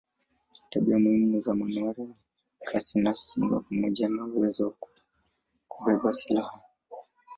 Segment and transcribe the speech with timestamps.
[0.69, 2.15] Tabia muhimu za manowari ni
[2.67, 4.75] kasi na kinga pamoja na uwezo wa
[5.67, 6.61] kubeba silaha.